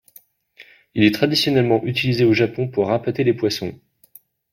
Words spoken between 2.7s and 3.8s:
appâter les poissons.